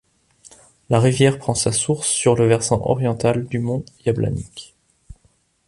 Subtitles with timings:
[0.89, 4.73] La rivière prend sa source sur le versant oriental du mont Jablanik.